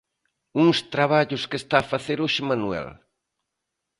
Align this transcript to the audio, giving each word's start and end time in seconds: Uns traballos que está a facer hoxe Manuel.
Uns 0.63 0.77
traballos 0.93 1.43
que 1.49 1.59
está 1.61 1.77
a 1.81 1.87
facer 1.93 2.17
hoxe 2.23 2.41
Manuel. 2.49 2.87